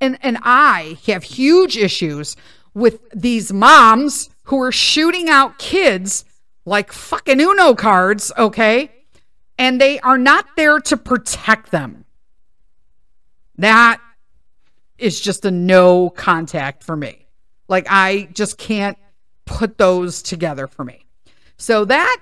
And 0.00 0.18
and 0.22 0.38
I 0.42 0.98
have 1.06 1.24
huge 1.24 1.76
issues 1.76 2.36
with 2.74 3.00
these 3.10 3.52
moms 3.52 4.30
who 4.44 4.62
are 4.62 4.72
shooting 4.72 5.28
out 5.28 5.58
kids 5.58 6.24
like 6.64 6.92
fucking 6.92 7.40
Uno 7.40 7.74
cards, 7.74 8.30
okay? 8.38 8.92
And 9.58 9.80
they 9.80 9.98
are 10.00 10.18
not 10.18 10.46
there 10.56 10.78
to 10.80 10.96
protect 10.96 11.70
them. 11.70 12.04
That 13.56 14.00
is 14.98 15.20
just 15.20 15.44
a 15.44 15.50
no 15.50 16.10
contact 16.10 16.84
for 16.84 16.94
me. 16.94 17.26
Like 17.68 17.86
I 17.90 18.28
just 18.32 18.58
can't 18.58 18.98
put 19.44 19.78
those 19.78 20.22
together 20.22 20.66
for 20.66 20.84
me. 20.84 21.04
So 21.56 21.84
that 21.86 22.18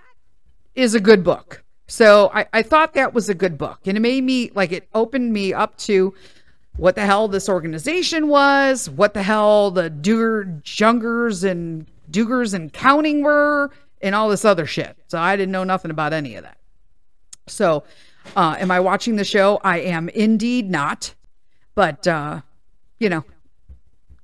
is 0.74 0.94
a 0.94 1.00
good 1.00 1.22
book. 1.22 1.62
So 1.86 2.30
I, 2.34 2.46
I 2.52 2.62
thought 2.62 2.94
that 2.94 3.14
was 3.14 3.28
a 3.28 3.34
good 3.34 3.56
book. 3.56 3.80
And 3.86 3.96
it 3.96 4.00
made 4.00 4.24
me 4.24 4.50
like 4.54 4.72
it 4.72 4.88
opened 4.94 5.32
me 5.32 5.52
up 5.52 5.76
to 5.78 6.14
what 6.76 6.94
the 6.94 7.06
hell 7.06 7.28
this 7.28 7.48
organization 7.48 8.28
was, 8.28 8.90
what 8.90 9.14
the 9.14 9.22
hell 9.22 9.70
the 9.70 9.90
Duger 9.90 10.62
Jungers 10.62 11.48
and 11.48 11.86
Duggars 12.10 12.54
and 12.54 12.72
counting 12.72 13.22
were, 13.22 13.70
and 14.02 14.14
all 14.14 14.28
this 14.28 14.44
other 14.44 14.66
shit. 14.66 14.96
So 15.08 15.18
I 15.18 15.36
didn't 15.36 15.52
know 15.52 15.64
nothing 15.64 15.90
about 15.90 16.12
any 16.12 16.34
of 16.36 16.44
that. 16.44 16.58
So 17.46 17.84
uh, 18.34 18.56
am 18.58 18.70
I 18.70 18.80
watching 18.80 19.16
the 19.16 19.24
show? 19.24 19.60
I 19.62 19.80
am 19.80 20.08
indeed 20.10 20.70
not. 20.70 21.14
But 21.74 22.06
uh, 22.06 22.40
you 22.98 23.08
know, 23.08 23.24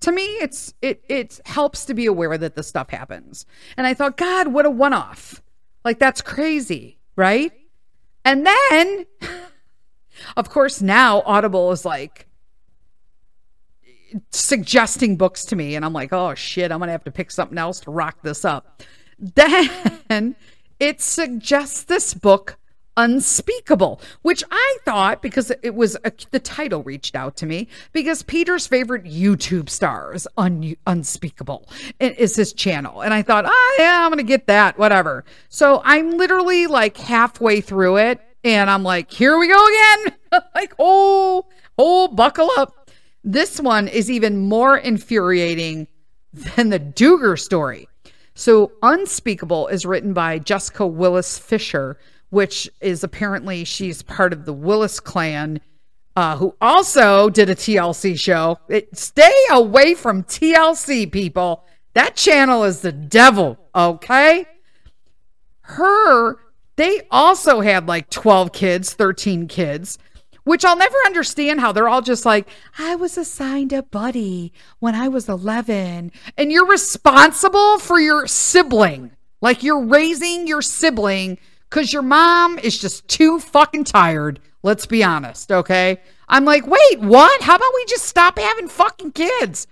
to 0.02 0.12
me 0.12 0.23
it's 0.23 0.75
it 0.83 1.02
it 1.09 1.40
helps 1.47 1.85
to 1.87 1.95
be 1.95 2.07
aware 2.07 2.37
that 2.37 2.54
this 2.54 2.66
stuff 2.66 2.90
happens 2.90 3.47
and 3.76 3.87
i 3.87 3.95
thought 3.95 4.16
god 4.16 4.49
what 4.49 4.66
a 4.66 4.71
one-off 4.71 5.40
like 5.85 5.99
that's 5.99 6.21
crazy 6.21 6.99
right? 7.16 7.52
And 8.25 8.47
then 8.47 9.07
of 10.37 10.50
course 10.50 10.81
now 10.81 11.23
audible 11.26 11.73
is 11.73 11.85
like 11.85 12.28
suggesting 14.31 15.16
books 15.16 15.45
to 15.47 15.57
me 15.57 15.75
and 15.75 15.87
i'm 15.87 15.95
like 15.95 16.12
oh 16.12 16.35
shit 16.35 16.71
i'm 16.71 16.78
gonna 16.78 16.92
have 16.92 17.02
to 17.02 17.11
pick 17.11 17.31
something 17.31 17.57
else 17.57 17.81
to 17.81 17.90
rock 17.90 18.23
this 18.23 18.45
up. 18.45 18.83
Then 20.09 20.35
it 20.81 21.00
suggests 21.00 21.85
this 21.85 22.12
book 22.12 22.59
unspeakable 22.96 24.00
which 24.20 24.44
i 24.50 24.76
thought 24.84 25.22
because 25.22 25.50
it 25.62 25.75
was 25.75 25.96
a, 26.04 26.12
the 26.30 26.38
title 26.38 26.82
reached 26.82 27.16
out 27.16 27.37
to 27.37 27.46
me 27.46 27.66
because 27.92 28.22
peter's 28.22 28.66
favorite 28.66 29.04
youtube 29.04 29.70
star 29.70 30.12
is 30.14 30.28
un, 30.37 30.76
unspeakable 30.87 31.68
is 32.00 32.37
his 32.37 32.52
channel. 32.52 33.02
And 33.02 33.14
i 33.14 33.22
thought 33.22 33.44
oh 33.46 33.76
yeah 33.78 34.04
i'm 34.04 34.11
gonna 34.11 34.22
get 34.22 34.46
that 34.46 34.78
whatever. 34.78 35.25
So 35.49 35.80
i'm 35.84 36.12
literally 36.12 36.66
like 36.66 36.96
halfway 36.96 37.61
through 37.61 37.96
it 37.99 38.20
and 38.44 38.70
i'm 38.70 38.82
like 38.82 39.11
here 39.11 39.38
we 39.38 39.49
go 39.49 39.66
again. 39.66 40.16
Like 40.54 40.72
oh 40.78 41.44
oh 41.76 42.08
buckle 42.08 42.49
up. 42.56 42.90
This 43.22 43.61
one 43.61 43.87
is 43.87 44.11
even 44.11 44.38
more 44.38 44.78
infuriating 44.78 45.88
than 46.32 46.70
the 46.70 46.80
Duggar 46.80 47.38
story. 47.38 47.87
So 48.34 48.72
unspeakable 48.82 49.68
is 49.68 49.84
written 49.84 50.14
by 50.14 50.38
jessica 50.38 50.87
willis 50.87 51.37
fisher 51.37 51.99
which 52.33 52.67
is 52.81 53.05
apparently 53.05 53.62
she's 53.62 54.01
part 54.01 54.33
of 54.33 54.47
the 54.47 54.55
Willis 54.55 55.01
clan, 55.01 55.61
uh, 56.17 56.35
who 56.39 56.57
also 56.62 57.29
did 57.29 57.51
a 57.51 57.55
TLC 57.55 58.19
show. 58.19 58.59
It, 58.71 58.97
stay 58.97 59.35
away 59.51 59.93
from 59.93 60.25
TLC, 60.25 61.12
people. 61.12 61.67
That 61.93 62.17
channel 62.17 62.65
is 62.65 62.81
the 62.81 62.91
devil, 62.91 63.59
okay? 63.75 64.47
Her, 65.61 66.37
they 66.77 67.03
also 67.11 67.61
had 67.61 67.87
like 67.87 68.09
12 68.09 68.51
kids, 68.55 68.95
13 68.95 69.47
kids, 69.47 69.99
which 70.45 70.65
I'll 70.65 70.75
never 70.75 70.97
understand 71.05 71.61
how 71.61 71.73
they're 71.73 71.91
all 71.91 72.01
just 72.01 72.25
like, 72.25 72.49
I 72.79 72.97
was 72.97 73.19
assigned 73.19 73.75
a 73.75 73.83
buddy 73.83 74.55
when 74.79 74.95
I 74.95 75.09
was 75.09 75.29
11, 75.29 76.11
and 76.39 76.51
you're 76.51 76.67
responsible 76.67 77.79
for 77.79 78.01
your 78.01 78.27
sibling. 78.27 79.11
Like 79.43 79.62
you're 79.62 79.85
raising 79.85 80.47
your 80.47 80.62
sibling 80.62 81.37
because 81.73 81.91
your 81.91 82.02
mom 82.02 82.59
is 82.59 82.79
just 82.79 83.09
too 83.09 83.41
fucking 83.41 83.85
tired. 83.85 84.38
Let's 84.62 84.85
be 84.85 85.02
honest, 85.02 85.50
okay? 85.50 86.02
I'm 86.29 86.45
like, 86.45 86.67
wait, 86.67 87.00
what? 87.00 87.41
How 87.41 87.57
about 87.57 87.73
we 87.75 87.87
just 87.87 88.05
stop 88.05 88.38
having 88.38 88.69
fucking 88.69 89.12
kids? 89.12 89.67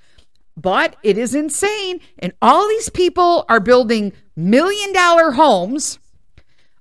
But 0.57 0.97
it 1.02 1.19
is 1.19 1.35
insane. 1.35 2.00
And 2.19 2.33
all 2.40 2.66
these 2.69 2.88
people 2.88 3.45
are 3.50 3.61
building 3.61 4.14
million 4.35 4.95
dollar 4.95 5.33
homes, 5.33 5.99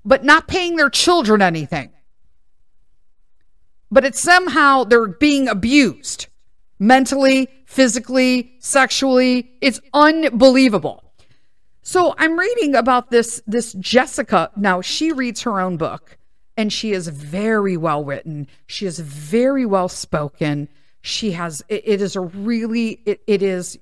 but 0.06 0.24
not 0.24 0.48
paying 0.48 0.78
their 0.78 0.90
children 0.90 1.42
anything. 1.42 1.92
But 3.92 4.06
it's 4.06 4.22
somehow 4.22 4.86
they're 4.86 5.06
being 5.08 5.50
abused 5.50 6.28
mentally, 6.80 7.50
physically, 7.66 8.54
sexually. 8.60 9.52
It's 9.60 9.82
unbelievable. 9.94 11.09
So 11.82 12.14
I'm 12.18 12.38
reading 12.38 12.76
about 12.76 13.10
this 13.10 13.42
this 13.48 13.74
Jessica. 13.74 14.52
Now 14.56 14.82
she 14.82 15.12
reads 15.12 15.42
her 15.42 15.60
own 15.60 15.78
book 15.78 16.18
and 16.58 16.74
she 16.74 16.92
is 16.92 17.08
very 17.08 17.78
well 17.78 18.04
written. 18.04 18.48
She 18.68 18.86
is 18.86 19.00
very 19.00 19.66
well 19.66 19.88
spoken. 19.88 20.68
She 21.02 21.32
has 21.32 21.64
it, 21.70 21.84
it 21.86 22.02
is 22.02 22.16
a 22.16 22.22
really 22.22 23.02
it, 23.06 23.22
it 23.28 23.42
is 23.42 23.80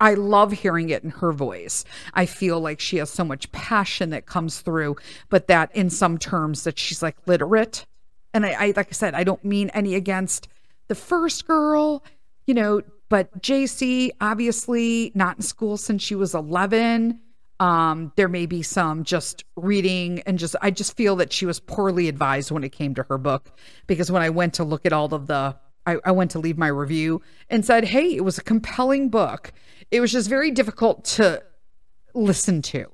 I 0.00 0.14
love 0.14 0.52
hearing 0.52 0.90
it 0.90 1.04
in 1.04 1.10
her 1.10 1.32
voice. 1.32 1.84
I 2.14 2.26
feel 2.26 2.58
like 2.58 2.80
she 2.80 2.96
has 2.96 3.08
so 3.10 3.24
much 3.24 3.52
passion 3.52 4.10
that 4.10 4.26
comes 4.26 4.60
through, 4.60 4.96
but 5.28 5.46
that 5.46 5.70
in 5.76 5.90
some 5.90 6.18
terms 6.18 6.64
that 6.64 6.76
she's 6.76 7.02
like 7.02 7.16
literate. 7.26 7.86
And 8.34 8.44
I, 8.44 8.52
I 8.52 8.72
like 8.74 8.88
I 8.88 8.92
said, 8.92 9.14
I 9.14 9.22
don't 9.22 9.44
mean 9.44 9.70
any 9.74 9.94
against 9.94 10.48
the 10.88 10.94
first 10.94 11.46
girl, 11.46 12.02
you 12.46 12.54
know, 12.54 12.82
but 13.12 13.42
Jaycee, 13.42 14.12
obviously 14.22 15.12
not 15.14 15.36
in 15.36 15.42
school 15.42 15.76
since 15.76 16.02
she 16.02 16.14
was 16.14 16.34
11. 16.34 17.20
Um, 17.60 18.10
there 18.16 18.26
may 18.26 18.46
be 18.46 18.62
some 18.62 19.04
just 19.04 19.44
reading 19.54 20.22
and 20.24 20.38
just, 20.38 20.56
I 20.62 20.70
just 20.70 20.96
feel 20.96 21.16
that 21.16 21.30
she 21.30 21.44
was 21.44 21.60
poorly 21.60 22.08
advised 22.08 22.50
when 22.50 22.64
it 22.64 22.72
came 22.72 22.94
to 22.94 23.02
her 23.10 23.18
book 23.18 23.52
because 23.86 24.10
when 24.10 24.22
I 24.22 24.30
went 24.30 24.54
to 24.54 24.64
look 24.64 24.86
at 24.86 24.94
all 24.94 25.12
of 25.12 25.26
the, 25.26 25.54
I, 25.84 25.98
I 26.06 26.12
went 26.12 26.30
to 26.30 26.38
leave 26.38 26.56
my 26.56 26.68
review 26.68 27.20
and 27.50 27.66
said, 27.66 27.84
hey, 27.84 28.16
it 28.16 28.24
was 28.24 28.38
a 28.38 28.42
compelling 28.42 29.10
book. 29.10 29.52
It 29.90 30.00
was 30.00 30.10
just 30.10 30.30
very 30.30 30.50
difficult 30.50 31.04
to 31.16 31.42
listen 32.14 32.62
to 32.62 32.86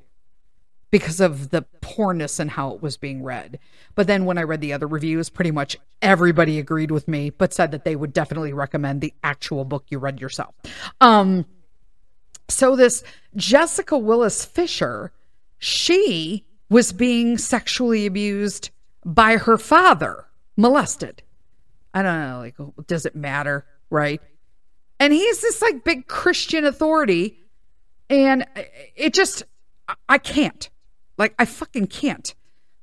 because 0.90 1.20
of 1.20 1.50
the 1.50 1.62
poorness 1.80 2.38
and 2.38 2.50
how 2.50 2.72
it 2.72 2.82
was 2.82 2.96
being 2.96 3.22
read. 3.22 3.58
But 3.94 4.06
then 4.06 4.24
when 4.24 4.38
I 4.38 4.42
read 4.42 4.60
the 4.60 4.72
other 4.72 4.86
reviews, 4.86 5.28
pretty 5.28 5.50
much 5.50 5.76
everybody 6.00 6.58
agreed 6.58 6.90
with 6.90 7.08
me, 7.08 7.30
but 7.30 7.52
said 7.52 7.72
that 7.72 7.84
they 7.84 7.96
would 7.96 8.12
definitely 8.12 8.52
recommend 8.52 9.00
the 9.00 9.12
actual 9.22 9.64
book 9.64 9.84
you 9.90 9.98
read 9.98 10.20
yourself. 10.20 10.54
Um, 11.00 11.44
so 12.48 12.76
this 12.76 13.02
Jessica 13.36 13.98
Willis 13.98 14.44
Fisher, 14.44 15.12
she 15.58 16.46
was 16.70 16.92
being 16.92 17.38
sexually 17.38 18.06
abused 18.06 18.70
by 19.04 19.36
her 19.36 19.58
father, 19.58 20.26
molested. 20.56 21.22
I 21.92 22.02
don't 22.02 22.20
know, 22.20 22.38
like, 22.38 22.86
does 22.86 23.06
it 23.06 23.16
matter? 23.16 23.66
Right. 23.90 24.20
And 25.00 25.12
he's 25.12 25.40
this 25.40 25.62
like 25.62 25.84
big 25.84 26.06
Christian 26.06 26.64
authority. 26.64 27.38
And 28.10 28.46
it 28.96 29.14
just, 29.14 29.44
I 30.08 30.18
can't. 30.18 30.68
Like, 31.18 31.34
I 31.38 31.44
fucking 31.44 31.88
can't. 31.88 32.34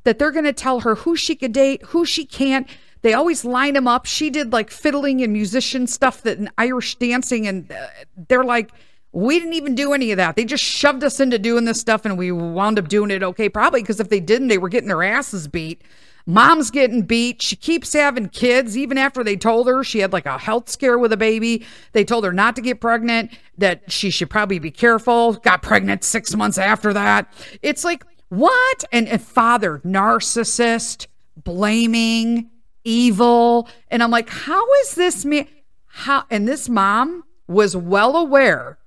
That 0.03 0.19
they're 0.19 0.31
going 0.31 0.45
to 0.45 0.53
tell 0.53 0.81
her 0.81 0.95
who 0.95 1.15
she 1.15 1.35
could 1.35 1.51
date, 1.51 1.81
who 1.87 2.05
she 2.05 2.25
can't. 2.25 2.69
They 3.01 3.13
always 3.13 3.45
line 3.45 3.73
them 3.73 3.87
up. 3.87 4.05
She 4.05 4.29
did 4.29 4.51
like 4.51 4.69
fiddling 4.69 5.21
and 5.21 5.33
musician 5.33 5.87
stuff 5.87 6.21
that 6.23 6.37
and 6.37 6.51
Irish 6.57 6.95
dancing, 6.95 7.47
and 7.47 7.71
uh, 7.71 7.87
they're 8.27 8.43
like, 8.43 8.71
we 9.11 9.39
didn't 9.39 9.53
even 9.53 9.75
do 9.75 9.93
any 9.93 10.11
of 10.11 10.17
that. 10.17 10.35
They 10.35 10.43
just 10.43 10.63
shoved 10.63 11.03
us 11.03 11.19
into 11.19 11.39
doing 11.39 11.65
this 11.65 11.79
stuff, 11.79 12.03
and 12.03 12.17
we 12.17 12.31
wound 12.31 12.77
up 12.77 12.87
doing 12.87 13.11
it 13.11 13.23
okay. 13.23 13.47
Probably 13.47 13.81
because 13.81 13.99
if 13.99 14.09
they 14.09 14.19
didn't, 14.19 14.49
they 14.49 14.57
were 14.57 14.69
getting 14.69 14.89
their 14.89 15.03
asses 15.03 15.47
beat. 15.47 15.81
Mom's 16.27 16.71
getting 16.71 17.03
beat. 17.03 17.41
She 17.41 17.55
keeps 17.55 17.93
having 17.93 18.29
kids, 18.29 18.75
even 18.75 18.97
after 18.97 19.23
they 19.23 19.35
told 19.35 19.67
her 19.67 19.83
she 19.83 19.99
had 19.99 20.11
like 20.11 20.25
a 20.25 20.39
health 20.39 20.69
scare 20.69 20.97
with 20.97 21.13
a 21.13 21.17
baby. 21.17 21.65
They 21.91 22.03
told 22.03 22.25
her 22.25 22.33
not 22.33 22.55
to 22.55 22.61
get 22.61 22.81
pregnant, 22.81 23.31
that 23.59 23.91
she 23.91 24.09
should 24.09 24.29
probably 24.29 24.57
be 24.57 24.71
careful. 24.71 25.33
Got 25.33 25.61
pregnant 25.61 26.03
six 26.03 26.35
months 26.35 26.57
after 26.57 26.91
that. 26.93 27.31
It's 27.61 27.83
like, 27.83 28.03
what? 28.29 28.83
And, 28.91 29.07
and 29.07 29.21
father, 29.21 29.79
narcissist, 29.85 31.07
blaming, 31.37 32.49
evil. 32.83 33.67
And 33.89 34.01
I'm 34.01 34.11
like, 34.11 34.29
how 34.29 34.63
is 34.81 34.95
this 34.95 35.25
me? 35.25 35.49
How? 35.85 36.25
And 36.29 36.47
this 36.47 36.69
mom 36.69 37.23
was 37.47 37.75
well 37.75 38.15
aware. 38.15 38.77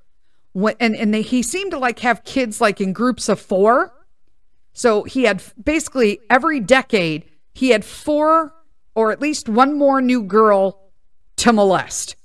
When, 0.52 0.74
and 0.80 0.96
and 0.96 1.12
they, 1.12 1.22
he 1.22 1.42
seemed 1.42 1.70
to 1.72 1.78
like 1.78 2.00
have 2.00 2.24
kids 2.24 2.60
like 2.60 2.80
in 2.80 2.92
groups 2.92 3.28
of 3.28 3.40
four. 3.40 3.94
So 4.72 5.04
he 5.04 5.24
had 5.24 5.42
basically 5.62 6.20
every 6.30 6.60
decade 6.60 7.24
he 7.54 7.70
had 7.70 7.84
four 7.84 8.54
or 8.94 9.12
at 9.12 9.20
least 9.20 9.48
one 9.48 9.76
more 9.76 10.00
new 10.00 10.22
girl 10.22 10.80
to 11.36 11.52
molest. 11.52 12.16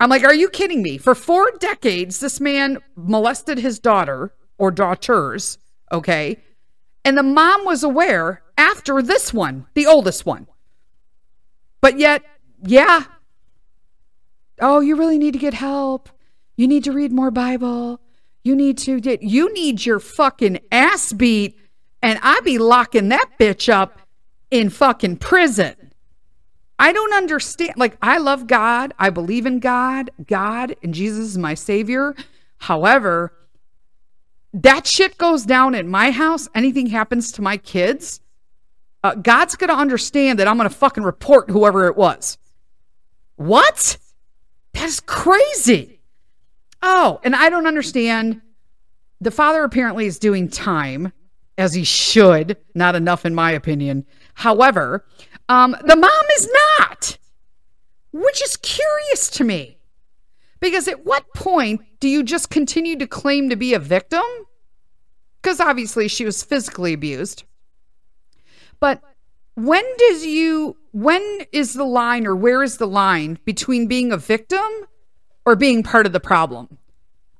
I'm 0.00 0.10
like, 0.10 0.24
are 0.24 0.34
you 0.34 0.48
kidding 0.48 0.82
me? 0.82 0.96
For 0.96 1.14
four 1.14 1.50
decades, 1.58 2.20
this 2.20 2.40
man 2.40 2.78
molested 2.94 3.58
his 3.58 3.78
daughter 3.78 4.32
or 4.56 4.70
daughters 4.70 5.58
Okay. 5.92 6.38
And 7.04 7.16
the 7.16 7.22
mom 7.22 7.64
was 7.64 7.82
aware 7.82 8.42
after 8.56 9.00
this 9.00 9.32
one, 9.32 9.66
the 9.74 9.86
oldest 9.86 10.26
one. 10.26 10.46
But 11.80 11.98
yet, 11.98 12.22
yeah. 12.62 13.04
Oh, 14.60 14.80
you 14.80 14.96
really 14.96 15.18
need 15.18 15.32
to 15.32 15.38
get 15.38 15.54
help. 15.54 16.08
You 16.56 16.66
need 16.66 16.84
to 16.84 16.92
read 16.92 17.12
more 17.12 17.30
Bible. 17.30 18.00
You 18.42 18.56
need 18.56 18.78
to 18.78 19.00
get, 19.00 19.22
you 19.22 19.52
need 19.54 19.86
your 19.86 20.00
fucking 20.00 20.58
ass 20.72 21.12
beat. 21.12 21.58
And 22.02 22.18
I 22.22 22.40
be 22.40 22.58
locking 22.58 23.08
that 23.08 23.30
bitch 23.38 23.72
up 23.72 24.00
in 24.50 24.70
fucking 24.70 25.16
prison. 25.18 25.74
I 26.78 26.92
don't 26.92 27.12
understand. 27.12 27.74
Like, 27.76 27.96
I 28.02 28.18
love 28.18 28.46
God. 28.46 28.94
I 28.98 29.10
believe 29.10 29.46
in 29.46 29.60
God. 29.60 30.10
God 30.26 30.76
and 30.82 30.94
Jesus 30.94 31.26
is 31.26 31.38
my 31.38 31.54
savior. 31.54 32.14
However, 32.58 33.32
that 34.54 34.86
shit 34.86 35.18
goes 35.18 35.44
down 35.44 35.74
at 35.74 35.86
my 35.86 36.10
house, 36.10 36.48
anything 36.54 36.86
happens 36.86 37.32
to 37.32 37.42
my 37.42 37.56
kids, 37.56 38.20
uh, 39.04 39.14
God's 39.14 39.56
going 39.56 39.68
to 39.68 39.76
understand 39.76 40.38
that 40.38 40.48
I'm 40.48 40.56
going 40.56 40.68
to 40.68 40.74
fucking 40.74 41.04
report 41.04 41.50
whoever 41.50 41.86
it 41.86 41.96
was. 41.96 42.38
What? 43.36 43.98
That's 44.72 45.00
crazy. 45.00 46.00
Oh, 46.82 47.20
and 47.22 47.34
I 47.34 47.50
don't 47.50 47.66
understand. 47.66 48.40
The 49.20 49.30
father 49.30 49.64
apparently 49.64 50.06
is 50.06 50.18
doing 50.18 50.48
time, 50.48 51.12
as 51.56 51.74
he 51.74 51.84
should. 51.84 52.56
Not 52.74 52.94
enough, 52.94 53.24
in 53.24 53.34
my 53.34 53.52
opinion. 53.52 54.06
However, 54.34 55.04
um, 55.48 55.76
the 55.84 55.96
mom 55.96 56.24
is 56.36 56.48
not, 56.78 57.18
which 58.12 58.42
is 58.42 58.56
curious 58.56 59.28
to 59.30 59.44
me. 59.44 59.77
Because 60.60 60.88
at 60.88 61.04
what 61.04 61.24
point 61.34 61.82
do 62.00 62.08
you 62.08 62.22
just 62.22 62.50
continue 62.50 62.96
to 62.98 63.06
claim 63.06 63.50
to 63.50 63.56
be 63.56 63.74
a 63.74 63.78
victim? 63.78 64.24
Because 65.40 65.60
obviously 65.60 66.08
she 66.08 66.24
was 66.24 66.42
physically 66.42 66.92
abused. 66.92 67.44
But 68.80 69.02
when 69.54 69.84
does 69.98 70.24
you 70.24 70.76
when 70.92 71.22
is 71.52 71.74
the 71.74 71.84
line 71.84 72.26
or 72.26 72.34
where 72.34 72.62
is 72.62 72.78
the 72.78 72.86
line 72.86 73.38
between 73.44 73.86
being 73.86 74.12
a 74.12 74.16
victim 74.16 74.66
or 75.44 75.56
being 75.56 75.82
part 75.82 76.06
of 76.06 76.12
the 76.12 76.20
problem? 76.20 76.78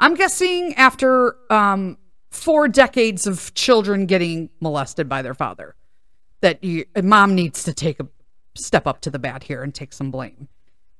I'm 0.00 0.14
guessing 0.14 0.74
after 0.74 1.36
um, 1.50 1.98
four 2.30 2.68
decades 2.68 3.26
of 3.26 3.52
children 3.54 4.06
getting 4.06 4.50
molested 4.60 5.08
by 5.08 5.22
their 5.22 5.34
father, 5.34 5.74
that 6.40 6.62
you, 6.62 6.84
mom 7.02 7.34
needs 7.34 7.64
to 7.64 7.72
take 7.72 7.98
a 8.00 8.06
step 8.54 8.86
up 8.86 9.00
to 9.02 9.10
the 9.10 9.18
bat 9.18 9.42
here 9.42 9.62
and 9.62 9.74
take 9.74 9.92
some 9.92 10.10
blame. 10.10 10.48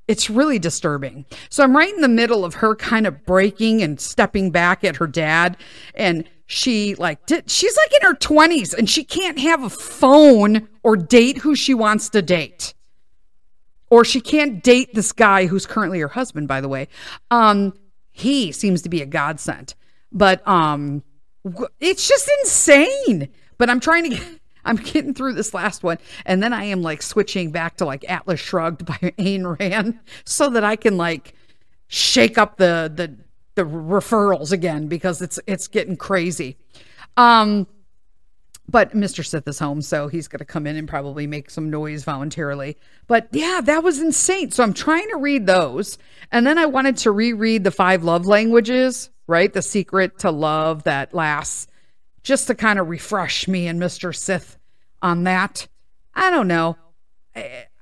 It's 0.09 0.31
really 0.31 0.59
disturbing. 0.59 1.27
So 1.51 1.63
I'm 1.63 1.77
right 1.77 1.95
in 1.95 2.01
the 2.01 2.09
middle 2.09 2.45
of 2.45 2.55
her 2.55 2.75
kind 2.75 3.07
of 3.07 3.25
breaking 3.27 3.83
and 3.83 4.01
stepping 4.01 4.51
back 4.51 4.83
at 4.83 4.97
her 4.97 5.07
dad. 5.07 5.57
And 5.95 6.25
she 6.47 6.95
like 6.95 7.27
did, 7.27 7.51
she's 7.51 7.77
like 7.77 7.93
in 8.01 8.09
her 8.09 8.15
20s 8.15 8.77
and 8.77 8.89
she 8.89 9.05
can't 9.05 9.39
have 9.39 9.63
a 9.63 9.69
phone 9.69 10.67
or 10.83 10.97
date 10.97 11.39
who 11.39 11.55
she 11.55 11.75
wants 11.75 12.09
to 12.11 12.23
date. 12.23 12.73
Or 13.91 14.05
she 14.05 14.21
can't 14.21 14.63
date 14.63 14.95
this 14.95 15.13
guy 15.13 15.47
who's 15.47 15.67
currently 15.67 16.01
her 16.01 16.09
husband, 16.09 16.49
by 16.49 16.61
the 16.61 16.69
way. 16.69 16.89
Um, 17.31 17.75
he 18.11 18.51
seems 18.51 18.83
to 18.83 18.89
be 18.89 19.01
a 19.01 19.07
godsend. 19.07 19.75
But 20.11 20.47
um 20.49 21.03
it's 21.81 22.09
just 22.09 22.31
insane. 22.41 23.29
But 23.59 23.71
I'm 23.71 23.81
trying 23.81 24.05
to 24.05 24.11
get 24.11 24.41
I'm 24.69 24.77
getting 24.77 25.15
through 25.15 25.33
this 25.33 25.55
last 25.55 25.83
one, 25.83 25.99
and 26.27 26.43
then 26.43 26.53
I 26.53 26.65
am 26.65 26.83
like 26.83 27.03
switching 27.03 27.51
back 27.51 27.77
to 27.79 27.85
like 27.85 28.09
Atlas 28.09 28.39
Shrugged 28.39 28.85
by 28.85 28.95
Ayn 29.19 29.59
Rand, 29.59 29.99
so 30.25 30.51
that 30.51 30.63
I 30.63 30.77
can 30.77 30.97
like 30.97 31.35
shake 31.89 32.37
up 32.39 32.59
the 32.59 32.93
the 32.95 33.17
the 33.55 33.65
referrals 33.65 34.53
again 34.53 34.87
because 34.87 35.23
it's 35.23 35.41
it's 35.47 35.67
getting 35.67 35.97
crazy. 35.97 36.59
Um, 37.17 37.67
but 38.71 38.93
Mr. 38.93 39.25
Sith 39.25 39.49
is 39.49 39.59
home, 39.59 39.81
so 39.81 40.09
he's 40.09 40.29
going 40.29 40.41
to 40.41 40.45
come 40.45 40.67
in 40.67 40.77
and 40.77 40.87
probably 40.87 41.27
make 41.27 41.49
some 41.49 41.71
noise 41.71 42.05
voluntarily. 42.05 42.77
But 43.07 43.29
yeah, 43.33 43.63
that 43.65 43.83
was 43.83 43.99
insane. 43.99 44.51
So 44.51 44.63
I'm 44.63 44.75
trying 44.75 45.09
to 45.09 45.17
read 45.17 45.47
those, 45.47 45.97
and 46.31 46.47
then 46.47 46.59
I 46.59 46.67
wanted 46.67 46.99
to 46.99 47.11
reread 47.11 47.65
the 47.65 47.71
five 47.71 48.05
love 48.05 48.27
languages, 48.27 49.09
right? 49.27 49.51
The 49.51 49.63
secret 49.63 50.19
to 50.19 50.31
love 50.31 50.83
that 50.83 51.15
lasts 51.15 51.67
just 52.23 52.47
to 52.49 52.55
kind 52.55 52.79
of 52.79 52.89
refresh 52.89 53.49
me 53.49 53.67
and 53.67 53.81
Mr. 53.81 54.15
Sith 54.15 54.58
on 55.03 55.25
that. 55.25 55.69
I 56.15 56.31
don't 56.31 56.49
know. 56.49 56.77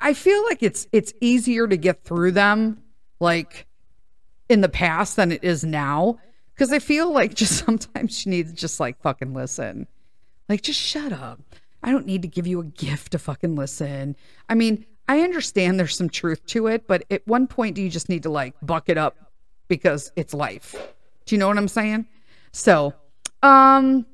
I 0.01 0.15
feel 0.15 0.45
like 0.45 0.63
it's 0.63 0.87
it's 0.93 1.13
easier 1.21 1.67
to 1.67 1.77
get 1.77 2.05
through 2.05 2.33
them 2.33 2.83
like 3.21 3.67
in 4.49 4.61
the 4.61 4.69
past 4.69 5.17
than 5.17 5.33
it 5.33 5.43
is 5.43 5.65
now 5.65 6.19
because 6.55 6.73
I 6.73 6.79
feel 6.79 7.13
like 7.13 7.35
just 7.35 7.65
sometimes 7.65 8.25
you 8.25 8.31
need 8.31 8.49
to 8.49 8.53
just 8.53 8.81
like 8.81 9.01
fucking 9.01 9.35
listen. 9.35 9.87
Like 10.49 10.63
just 10.63 10.81
shut 10.81 11.13
up. 11.13 11.41
I 11.83 11.91
don't 11.91 12.07
need 12.07 12.23
to 12.23 12.29
give 12.29 12.47
you 12.47 12.61
a 12.61 12.65
gift 12.65 13.13
to 13.13 13.19
fucking 13.19 13.57
listen. 13.57 14.17
I 14.49 14.55
mean, 14.55 14.85
I 15.09 15.21
understand 15.21 15.79
there's 15.79 15.97
some 15.97 16.09
truth 16.09 16.45
to 16.47 16.67
it, 16.67 16.87
but 16.87 17.05
at 17.11 17.27
one 17.27 17.47
point 17.47 17.77
do 17.77 17.83
you 17.83 17.91
just 17.91 18.09
need 18.09 18.25
to 18.25 18.31
like 18.31 18.55
buck 18.63 18.89
it 18.89 18.99
up 18.99 19.17
because 19.69 20.13
it's 20.17 20.35
life. 20.35 20.75
Do 21.25 21.35
you 21.35 21.39
know 21.39 21.49
what 21.49 21.59
I'm 21.59 21.69
saying? 21.69 22.07
So, 22.53 22.95
um 23.43 24.07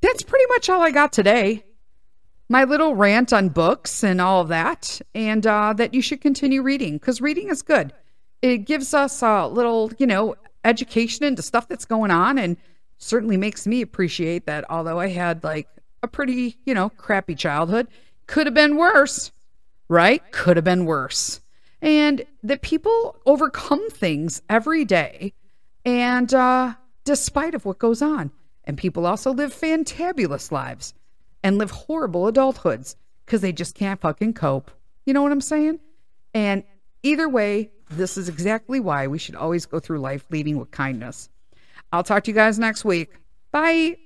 that's 0.00 0.22
pretty 0.22 0.46
much 0.50 0.70
all 0.70 0.80
I 0.80 0.92
got 0.92 1.12
today. 1.12 1.64
My 2.48 2.64
little 2.64 2.94
rant 2.94 3.32
on 3.32 3.50
books 3.50 4.02
and 4.02 4.20
all 4.20 4.40
of 4.40 4.48
that, 4.48 5.00
and 5.14 5.46
uh, 5.46 5.74
that 5.74 5.92
you 5.92 6.00
should 6.00 6.22
continue 6.22 6.62
reading 6.62 6.94
because 6.94 7.20
reading 7.20 7.48
is 7.48 7.60
good. 7.60 7.92
It 8.40 8.58
gives 8.58 8.94
us 8.94 9.22
a 9.22 9.46
little, 9.46 9.92
you 9.98 10.06
know, 10.06 10.34
education 10.64 11.24
into 11.26 11.42
stuff 11.42 11.68
that's 11.68 11.84
going 11.84 12.10
on, 12.10 12.38
and 12.38 12.56
certainly 12.96 13.36
makes 13.36 13.66
me 13.66 13.82
appreciate 13.82 14.46
that. 14.46 14.64
Although 14.70 14.98
I 14.98 15.08
had 15.08 15.44
like 15.44 15.68
a 16.02 16.08
pretty, 16.08 16.56
you 16.64 16.72
know, 16.72 16.88
crappy 16.88 17.34
childhood, 17.34 17.86
could 18.26 18.46
have 18.46 18.54
been 18.54 18.76
worse, 18.76 19.30
right? 19.88 20.22
Could 20.32 20.56
have 20.56 20.64
been 20.64 20.86
worse. 20.86 21.40
And 21.82 22.24
that 22.42 22.62
people 22.62 23.16
overcome 23.26 23.90
things 23.90 24.40
every 24.48 24.84
day, 24.86 25.34
and 25.84 26.32
uh, 26.32 26.74
despite 27.04 27.54
of 27.54 27.64
what 27.64 27.78
goes 27.78 28.02
on 28.02 28.30
And 28.64 28.76
people 28.76 29.06
also 29.06 29.32
live 29.32 29.54
fantabulous 29.54 30.52
lives 30.52 30.92
and 31.42 31.58
live 31.58 31.70
horrible 31.70 32.30
adulthoods 32.30 32.96
because 33.24 33.40
they 33.40 33.52
just 33.52 33.74
can't 33.74 34.00
fucking 34.00 34.34
cope. 34.34 34.70
You 35.06 35.14
know 35.14 35.22
what 35.22 35.32
I'm 35.32 35.40
saying? 35.40 35.80
And 36.34 36.64
either 37.02 37.28
way, 37.28 37.70
this 37.90 38.16
is 38.16 38.28
exactly 38.28 38.80
why 38.80 39.06
we 39.06 39.18
should 39.18 39.36
always 39.36 39.66
go 39.66 39.80
through 39.80 40.00
life 40.00 40.24
leading 40.30 40.58
with 40.58 40.70
kindness. 40.70 41.28
I'll 41.92 42.04
talk 42.04 42.24
to 42.24 42.30
you 42.30 42.34
guys 42.34 42.58
next 42.58 42.84
week. 42.84 43.10
Bye. 43.50 43.96